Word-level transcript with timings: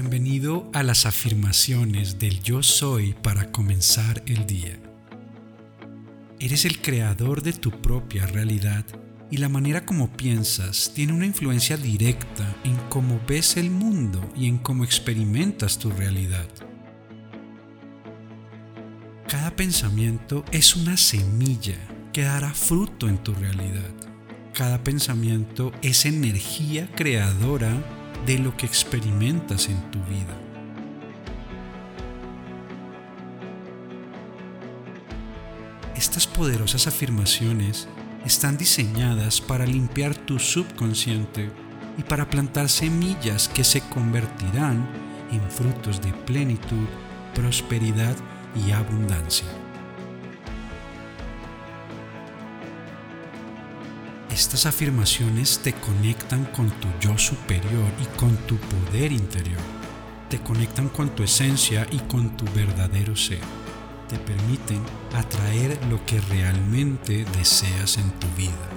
Bienvenido 0.00 0.70
a 0.74 0.84
las 0.84 1.06
afirmaciones 1.06 2.20
del 2.20 2.40
yo 2.40 2.62
soy 2.62 3.14
para 3.14 3.50
comenzar 3.50 4.22
el 4.26 4.46
día. 4.46 4.78
Eres 6.38 6.64
el 6.66 6.80
creador 6.80 7.42
de 7.42 7.52
tu 7.52 7.72
propia 7.82 8.24
realidad 8.26 8.84
y 9.28 9.38
la 9.38 9.48
manera 9.48 9.84
como 9.84 10.12
piensas 10.12 10.92
tiene 10.94 11.14
una 11.14 11.26
influencia 11.26 11.76
directa 11.76 12.54
en 12.62 12.76
cómo 12.88 13.20
ves 13.26 13.56
el 13.56 13.72
mundo 13.72 14.20
y 14.36 14.46
en 14.46 14.58
cómo 14.58 14.84
experimentas 14.84 15.80
tu 15.80 15.90
realidad. 15.90 16.46
Cada 19.26 19.56
pensamiento 19.56 20.44
es 20.52 20.76
una 20.76 20.96
semilla 20.96 21.76
que 22.12 22.22
dará 22.22 22.54
fruto 22.54 23.08
en 23.08 23.18
tu 23.18 23.34
realidad. 23.34 23.90
Cada 24.54 24.84
pensamiento 24.84 25.72
es 25.82 26.06
energía 26.06 26.88
creadora 26.94 27.97
de 28.26 28.38
lo 28.38 28.56
que 28.56 28.66
experimentas 28.66 29.68
en 29.68 29.80
tu 29.90 29.98
vida. 30.04 30.36
Estas 35.96 36.26
poderosas 36.26 36.86
afirmaciones 36.86 37.88
están 38.24 38.56
diseñadas 38.56 39.40
para 39.40 39.66
limpiar 39.66 40.14
tu 40.14 40.38
subconsciente 40.38 41.50
y 41.96 42.02
para 42.02 42.28
plantar 42.30 42.68
semillas 42.68 43.48
que 43.48 43.64
se 43.64 43.80
convertirán 43.88 44.88
en 45.32 45.50
frutos 45.50 46.00
de 46.00 46.12
plenitud, 46.12 46.86
prosperidad 47.34 48.16
y 48.66 48.70
abundancia. 48.70 49.46
Estas 54.38 54.66
afirmaciones 54.66 55.58
te 55.64 55.72
conectan 55.72 56.44
con 56.44 56.70
tu 56.70 56.86
yo 57.00 57.18
superior 57.18 57.90
y 58.00 58.16
con 58.16 58.36
tu 58.46 58.56
poder 58.56 59.10
interior. 59.10 59.58
Te 60.30 60.38
conectan 60.38 60.90
con 60.90 61.10
tu 61.10 61.24
esencia 61.24 61.84
y 61.90 61.98
con 61.98 62.36
tu 62.36 62.44
verdadero 62.54 63.16
ser. 63.16 63.40
Te 64.08 64.16
permiten 64.16 64.80
atraer 65.12 65.84
lo 65.86 66.06
que 66.06 66.20
realmente 66.20 67.24
deseas 67.36 67.98
en 67.98 68.12
tu 68.12 68.28
vida. 68.36 68.68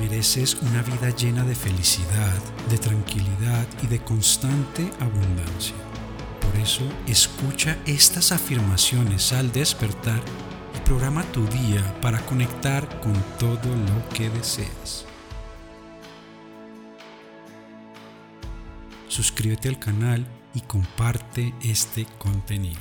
Mereces 0.00 0.56
una 0.56 0.82
vida 0.82 1.10
llena 1.10 1.44
de 1.44 1.54
felicidad, 1.54 2.42
de 2.68 2.78
tranquilidad 2.78 3.64
y 3.80 3.86
de 3.86 4.00
constante 4.00 4.90
abundancia. 4.98 5.89
Por 6.50 6.60
eso, 6.60 6.82
escucha 7.06 7.78
estas 7.86 8.32
afirmaciones 8.32 9.32
al 9.32 9.52
despertar 9.52 10.20
y 10.74 10.80
programa 10.80 11.22
tu 11.30 11.46
día 11.46 11.80
para 12.00 12.18
conectar 12.26 13.00
con 13.00 13.12
todo 13.38 13.68
lo 13.68 14.08
que 14.12 14.28
deseas. 14.30 15.06
Suscríbete 19.06 19.68
al 19.68 19.78
canal 19.78 20.26
y 20.52 20.60
comparte 20.62 21.54
este 21.62 22.04
contenido. 22.18 22.80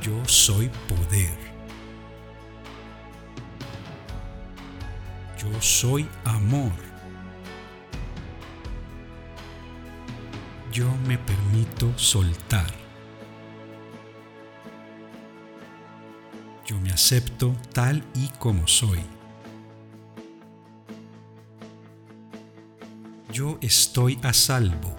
Yo 0.00 0.24
soy 0.24 0.70
poder. 0.88 1.45
Yo 5.52 5.62
soy 5.62 6.08
amor. 6.24 6.72
Yo 10.72 10.86
me 11.06 11.16
permito 11.18 11.96
soltar. 11.96 12.66
Yo 16.66 16.78
me 16.80 16.90
acepto 16.90 17.54
tal 17.72 18.02
y 18.14 18.28
como 18.38 18.66
soy. 18.66 19.00
Yo 23.32 23.58
estoy 23.60 24.18
a 24.22 24.32
salvo. 24.32 24.96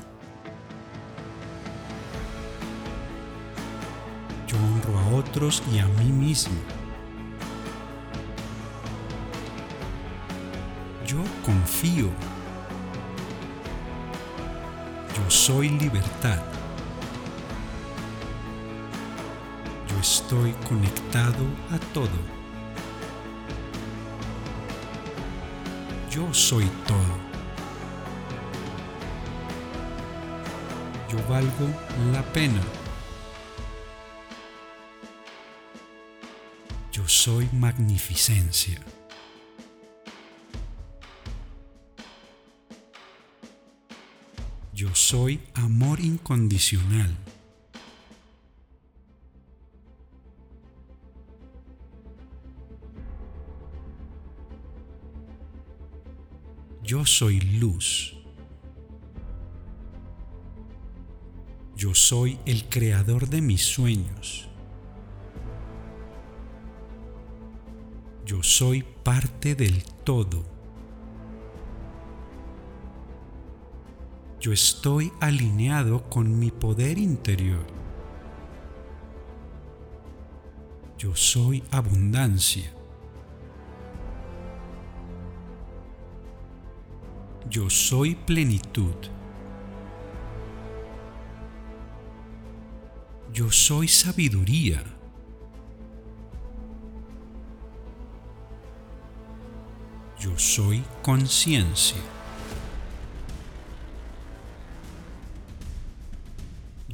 Yo 4.48 4.58
honro 4.58 4.98
a 4.98 5.08
otros 5.18 5.62
y 5.74 5.80
a 5.80 5.88
mí 5.88 6.06
mismo. 6.06 6.87
Yo 11.08 11.24
confío. 11.46 12.10
Yo 15.16 15.32
soy 15.32 15.70
libertad. 15.70 16.44
Yo 19.88 19.98
estoy 20.02 20.52
conectado 20.68 21.46
a 21.72 21.80
todo. 21.94 22.20
Yo 26.12 26.34
soy 26.34 26.66
todo. 26.86 27.16
Yo 31.10 31.26
valgo 31.30 31.70
la 32.12 32.22
pena. 32.34 32.60
Yo 36.92 37.08
soy 37.08 37.48
magnificencia. 37.54 38.82
Soy 45.10 45.40
amor 45.54 46.02
incondicional. 46.02 47.16
Yo 56.84 57.06
soy 57.06 57.40
luz. 57.40 58.18
Yo 61.78 61.96
soy 61.96 62.38
el 62.46 62.68
creador 62.68 63.30
de 63.30 63.40
mis 63.40 63.62
sueños. 63.64 64.50
Yo 68.26 68.44
soy 68.44 68.84
parte 69.06 69.56
del 69.56 69.86
todo. 70.04 70.57
Yo 74.40 74.52
estoy 74.52 75.12
alineado 75.20 76.08
con 76.10 76.38
mi 76.38 76.52
poder 76.52 76.98
interior. 77.00 77.66
Yo 80.98 81.16
soy 81.16 81.64
abundancia. 81.72 82.72
Yo 87.50 87.70
soy 87.70 88.16
plenitud. 88.16 88.96
Yo 93.34 93.52
soy 93.52 93.88
sabiduría. 93.88 94.84
Yo 100.20 100.38
soy 100.38 100.84
conciencia. 101.04 102.17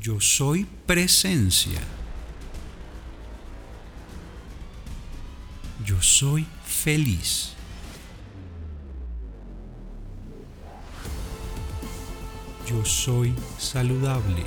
Yo 0.03 0.19
soy 0.19 0.66
presencia. 0.86 1.80
Yo 5.85 6.02
soy 6.02 6.46
feliz. 6.66 7.53
Yo 12.67 12.84
soy 12.84 13.34
saludable. 13.58 14.46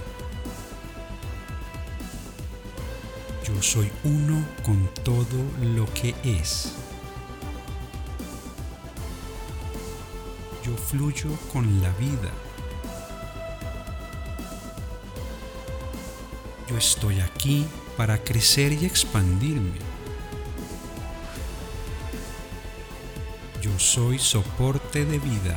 Yo 3.43 3.63
soy 3.63 3.91
uno 4.05 4.45
con 4.63 4.87
todo 5.05 5.43
lo 5.75 5.91
que 5.95 6.15
es. 6.23 6.75
Yo 10.63 10.77
fluyo 10.77 11.31
con 11.51 11.81
la 11.81 11.91
vida. 11.93 12.46
Estoy 16.77 17.21
aquí 17.21 17.67
para 17.97 18.23
crecer 18.23 18.71
y 18.73 18.85
expandirme. 18.85 19.79
Yo 23.63 23.79
soy 23.79 24.19
soporte 24.19 25.07
de 25.07 25.19
vida. 25.19 25.57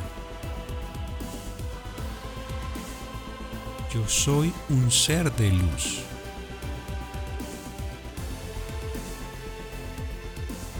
Yo 3.93 4.07
soy 4.07 4.53
un 4.69 4.89
ser 4.89 5.29
de 5.35 5.51
luz. 5.51 6.03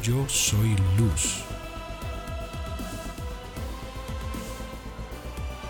Yo 0.02 0.28
soy 0.30 0.78
luz. 0.98 1.44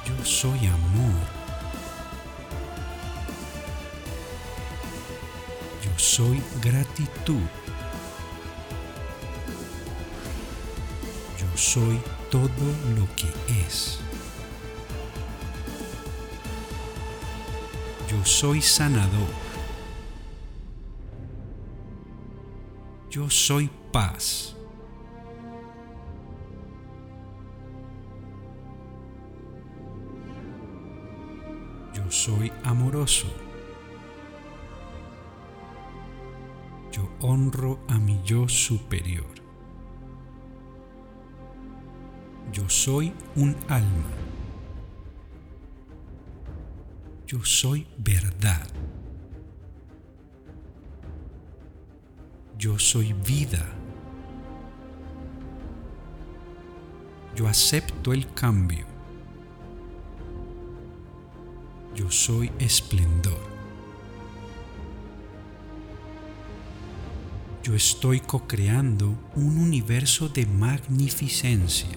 Yo 0.05 0.25
soy 0.25 0.67
amor. 0.67 1.38
Soy 6.19 6.43
gratitud. 6.61 7.47
Yo 11.39 11.47
soy 11.55 11.97
todo 12.29 12.65
lo 12.97 13.07
que 13.15 13.29
es. 13.65 14.01
Yo 18.09 18.25
soy 18.25 18.61
sanador. 18.61 19.29
Yo 23.09 23.29
soy 23.29 23.69
paz. 23.93 24.57
Yo 31.93 32.11
soy 32.11 32.51
amoroso. 32.65 33.48
Honro 37.21 37.79
a 37.87 37.99
mi 37.99 38.21
yo 38.23 38.47
superior. 38.47 39.25
Yo 42.51 42.67
soy 42.69 43.13
un 43.35 43.55
alma. 43.67 44.09
Yo 47.27 47.43
soy 47.43 47.85
verdad. 47.97 48.67
Yo 52.57 52.79
soy 52.79 53.13
vida. 53.13 53.65
Yo 57.35 57.47
acepto 57.47 58.13
el 58.13 58.33
cambio. 58.33 58.85
Yo 61.95 62.09
soy 62.09 62.51
esplendor. 62.59 63.48
Yo 67.61 67.75
estoy 67.75 68.21
co-creando 68.21 69.15
un 69.35 69.57
universo 69.57 70.29
de 70.29 70.45
magnificencia. 70.45 71.89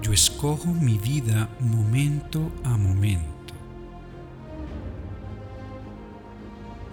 Yo 0.00 0.12
escojo 0.12 0.68
mi 0.72 0.96
vida 0.96 1.50
momento 1.60 2.50
a 2.64 2.76
momento. 2.78 3.54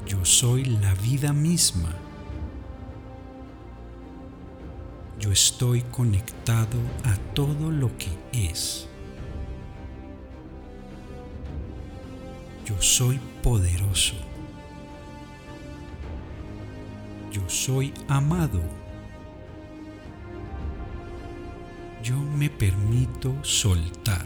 Yo 0.05 0.25
soy 0.25 0.65
la 0.65 0.93
vida 0.95 1.31
misma. 1.31 1.95
Yo 5.19 5.31
estoy 5.31 5.81
conectado 5.83 6.77
a 7.05 7.15
todo 7.33 7.71
lo 7.71 7.89
que 7.97 8.09
es. 8.33 8.87
Yo 12.65 12.79
soy 12.81 13.19
poderoso. 13.41 14.28
Yo 17.31 17.47
soy 17.47 17.93
amado. 18.07 18.61
Yo 22.01 22.15
me 22.17 22.49
permito 22.49 23.35
soltar. 23.43 24.25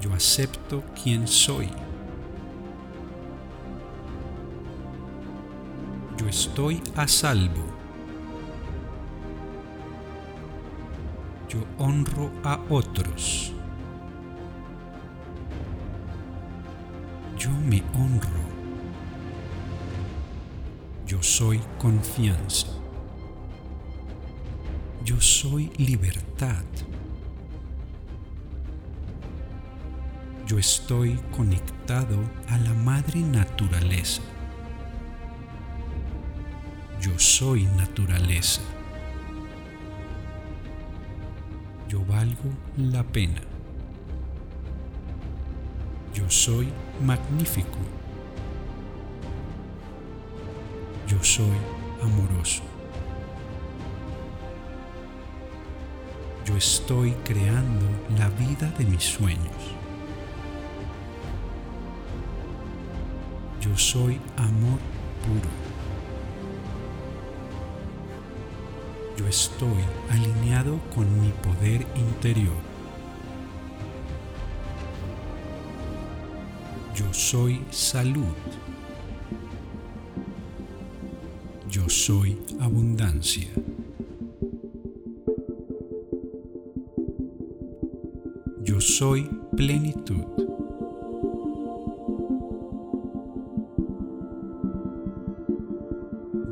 Yo 0.00 0.12
acepto 0.12 0.84
quien 1.02 1.26
soy. 1.26 1.68
Yo 6.16 6.28
estoy 6.28 6.80
a 6.94 7.08
salvo. 7.08 7.64
Yo 11.48 11.60
honro 11.78 12.30
a 12.44 12.60
otros. 12.68 13.52
Yo 17.36 17.50
me 17.50 17.82
honro. 17.94 18.43
Yo 21.14 21.22
soy 21.22 21.60
confianza. 21.78 22.66
Yo 25.04 25.20
soy 25.20 25.70
libertad. 25.76 26.64
Yo 30.44 30.58
estoy 30.58 31.20
conectado 31.30 32.18
a 32.48 32.58
la 32.58 32.74
madre 32.74 33.20
naturaleza. 33.20 34.22
Yo 37.00 37.16
soy 37.16 37.62
naturaleza. 37.76 38.62
Yo 41.88 42.04
valgo 42.06 42.50
la 42.76 43.04
pena. 43.04 43.40
Yo 46.12 46.28
soy 46.28 46.72
magnífico. 47.06 47.78
Yo 51.06 51.22
soy 51.22 51.56
amoroso. 52.02 52.62
Yo 56.46 56.56
estoy 56.56 57.12
creando 57.24 57.86
la 58.18 58.28
vida 58.30 58.70
de 58.78 58.84
mis 58.84 59.02
sueños. 59.04 59.74
Yo 63.60 63.76
soy 63.76 64.20
amor 64.36 64.78
puro. 65.24 65.50
Yo 69.16 69.26
estoy 69.26 69.84
alineado 70.10 70.78
con 70.94 71.20
mi 71.20 71.30
poder 71.30 71.86
interior. 71.96 72.56
Yo 76.94 77.12
soy 77.12 77.64
salud. 77.70 78.34
Yo 81.74 81.88
soy 81.88 82.38
abundancia. 82.60 83.48
Yo 88.62 88.80
soy 88.80 89.28
plenitud. 89.56 90.22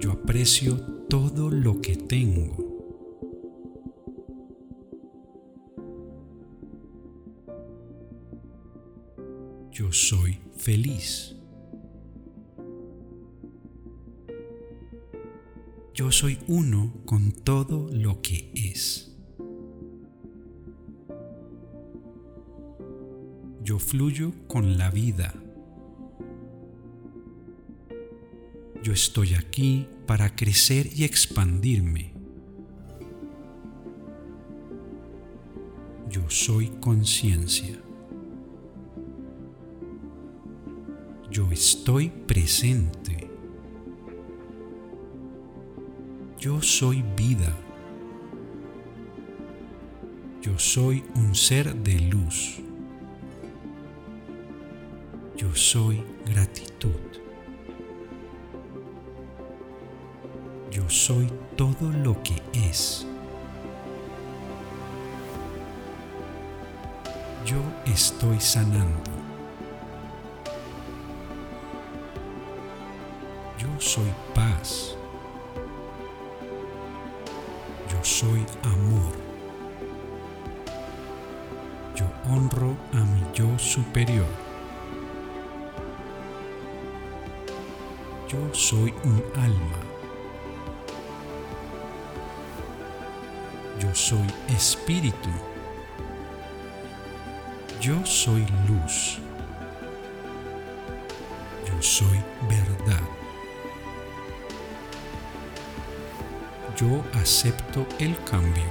Yo 0.01 0.11
aprecio 0.11 0.77
todo 1.09 1.51
lo 1.51 1.81
que 1.81 1.95
tengo. 1.95 2.57
Yo 9.71 9.93
soy 9.93 10.41
feliz. 10.57 11.37
Yo 16.03 16.11
soy 16.11 16.37
uno 16.49 16.93
con 17.05 17.31
todo 17.31 17.89
lo 17.93 18.23
que 18.23 18.51
es. 18.57 19.17
Yo 23.63 23.79
fluyo 23.79 24.33
con 24.49 24.79
la 24.79 24.91
vida. 24.91 25.33
Yo 28.83 28.93
estoy 28.93 29.35
aquí 29.35 29.87
para 30.05 30.35
crecer 30.35 30.89
y 30.93 31.05
expandirme. 31.05 32.13
Yo 36.11 36.29
soy 36.29 36.67
conciencia. 36.81 37.81
Yo 41.31 41.53
estoy 41.53 42.11
presente. 42.27 43.22
Yo 46.43 46.61
soy 46.61 47.05
vida. 47.17 47.57
Yo 50.41 50.59
soy 50.59 51.05
un 51.15 51.37
ser 51.37 51.73
de 51.73 52.01
luz. 52.01 52.59
Yo 55.37 55.55
soy 55.55 56.03
gratitud. 56.27 56.99
Yo 60.73 60.91
soy 60.91 61.31
todo 61.57 61.93
lo 62.03 62.21
que 62.25 62.43
es. 62.69 63.07
Yo 67.47 67.63
estoy 67.87 68.41
sanando. 68.41 69.13
Yo 73.61 73.69
soy 73.79 74.11
paz. 74.35 74.97
Yo 78.03 78.09
soy 78.09 78.45
amor. 78.65 79.13
Yo 81.95 82.05
honro 82.29 82.77
a 82.93 82.97
mi 82.97 83.23
yo 83.33 83.57
superior. 83.61 84.27
Yo 88.29 88.53
soy 88.53 88.93
un 89.05 89.23
alma. 89.37 89.79
Yo 93.79 93.95
soy 93.95 94.27
espíritu. 94.49 95.31
Yo 97.81 98.05
soy 98.05 98.45
luz. 98.67 99.19
Yo 101.69 101.81
soy 101.81 102.21
verdad. 102.49 103.22
Yo 106.77 107.05
acepto 107.15 107.87
el 107.99 108.17
cambio. 108.25 108.65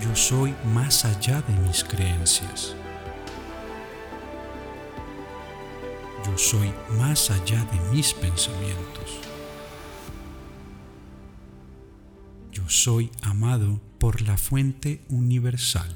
Yo 0.00 0.14
soy 0.16 0.54
más 0.72 1.04
allá 1.04 1.42
de 1.42 1.54
mis 1.54 1.84
creencias. 1.84 2.74
Yo 6.24 6.38
soy 6.38 6.72
más 6.98 7.30
allá 7.30 7.64
de 7.64 7.80
mis 7.90 8.14
pensamientos. 8.14 9.20
Yo 12.52 12.68
soy 12.68 13.10
amado 13.22 13.80
por 13.98 14.22
la 14.22 14.36
fuente 14.36 15.02
universal. 15.08 15.94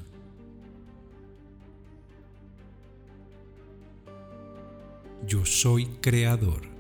Yo 5.27 5.47
soy 5.47 5.87
creador. 6.01 6.72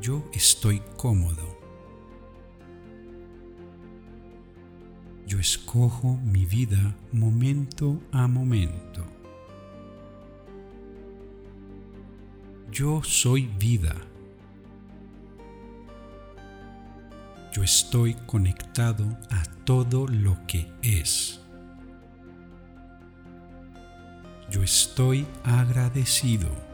Yo 0.00 0.24
estoy 0.32 0.80
cómodo. 0.96 1.58
Yo 5.26 5.38
escojo 5.38 6.16
mi 6.24 6.46
vida 6.46 6.96
momento 7.12 8.00
a 8.10 8.26
momento. 8.26 9.04
Yo 12.72 13.02
soy 13.02 13.46
vida. 13.58 13.94
Yo 17.52 17.62
estoy 17.62 18.14
conectado 18.26 19.04
a 19.28 19.42
todo 19.66 20.06
lo 20.08 20.38
que 20.46 20.66
es. 20.80 21.42
Yo 24.50 24.62
estoy 24.62 25.26
agradecido. 25.44 26.69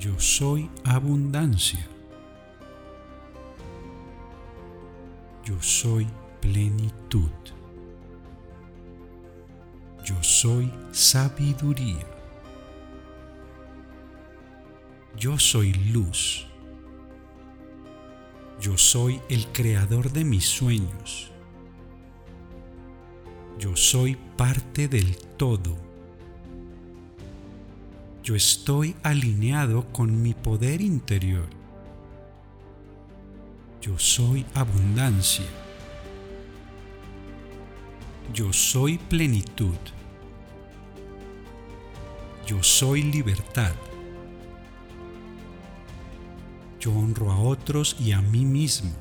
Yo 0.00 0.18
soy 0.18 0.70
abundancia. 0.84 1.86
Yo 5.44 5.60
soy 5.60 6.06
plenitud. 6.40 7.28
Yo 10.02 10.14
soy 10.22 10.72
sabiduría. 10.90 12.06
Yo 15.18 15.38
soy 15.38 15.74
luz. 15.74 16.46
Yo 18.58 18.78
soy 18.78 19.20
el 19.28 19.48
creador 19.48 20.12
de 20.12 20.24
mis 20.24 20.46
sueños. 20.46 21.30
Yo 23.58 23.76
soy 23.76 24.16
parte 24.38 24.88
del 24.88 25.18
todo. 25.36 25.89
Yo 28.22 28.34
estoy 28.34 28.94
alineado 29.02 29.90
con 29.92 30.22
mi 30.22 30.34
poder 30.34 30.82
interior. 30.82 31.48
Yo 33.80 33.98
soy 33.98 34.44
abundancia. 34.54 35.46
Yo 38.34 38.52
soy 38.52 38.98
plenitud. 38.98 39.78
Yo 42.46 42.62
soy 42.62 43.02
libertad. 43.04 43.72
Yo 46.78 46.92
honro 46.92 47.32
a 47.32 47.38
otros 47.38 47.96
y 47.98 48.12
a 48.12 48.20
mí 48.20 48.44
mismo. 48.44 48.92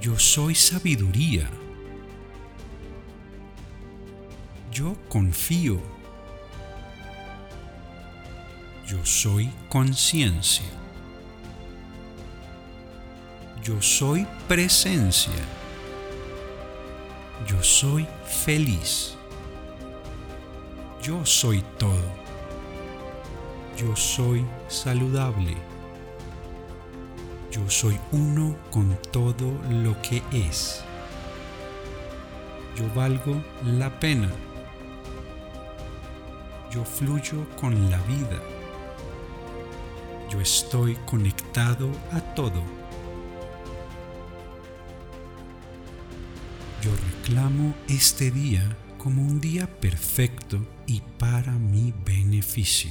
Yo 0.00 0.18
soy 0.18 0.54
sabiduría. 0.54 1.50
Yo 4.72 4.96
confío. 5.08 5.93
Yo 8.86 9.04
soy 9.04 9.50
conciencia. 9.70 10.66
Yo 13.62 13.80
soy 13.80 14.26
presencia. 14.46 15.32
Yo 17.46 17.62
soy 17.62 18.06
feliz. 18.26 19.16
Yo 21.02 21.24
soy 21.24 21.64
todo. 21.78 22.12
Yo 23.78 23.96
soy 23.96 24.44
saludable. 24.68 25.56
Yo 27.50 27.70
soy 27.70 27.98
uno 28.12 28.54
con 28.70 28.98
todo 29.10 29.50
lo 29.70 30.00
que 30.02 30.22
es. 30.30 30.84
Yo 32.76 32.84
valgo 32.94 33.42
la 33.64 33.98
pena. 33.98 34.30
Yo 36.70 36.84
fluyo 36.84 37.46
con 37.58 37.90
la 37.90 37.98
vida. 38.02 38.53
Yo 40.34 40.40
estoy 40.40 40.96
conectado 41.06 41.92
a 42.10 42.20
todo. 42.34 42.60
Yo 46.82 46.90
reclamo 46.96 47.72
este 47.88 48.32
día 48.32 48.76
como 48.98 49.22
un 49.22 49.40
día 49.40 49.68
perfecto 49.78 50.58
y 50.88 51.02
para 51.20 51.52
mi 51.52 51.94
beneficio. 52.04 52.90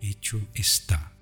Hecho 0.00 0.40
está. 0.54 1.15